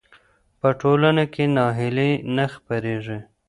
په 0.59 0.69
ټولنه 0.81 1.23
کې 1.33 1.43
ناهیلي 1.55 2.11
نه 2.35 2.45
خپرېږي. 2.53 3.19